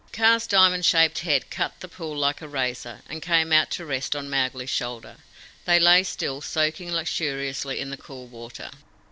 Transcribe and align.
Kaa's 0.11 0.47
diamond 0.47 0.83
shaped 0.83 1.19
head 1.19 1.51
cut 1.51 1.79
the 1.79 1.87
pool 1.87 2.17
like 2.17 2.41
a 2.41 2.47
razor, 2.47 3.03
and 3.07 3.21
came 3.21 3.51
out 3.51 3.69
to 3.69 3.85
rest 3.85 4.15
on 4.15 4.31
Mowgli's 4.31 4.71
shoulder. 4.71 5.17
They 5.65 5.79
lay 5.79 6.01
still, 6.01 6.41
soaking 6.41 6.91
luxuriously 6.91 7.79
in 7.79 7.91
the 7.91 7.97
cool 7.97 8.25
water. 8.25 8.71